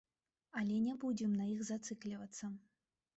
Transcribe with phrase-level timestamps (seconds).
[0.61, 2.45] Але не будзем на іх зацыклівацца.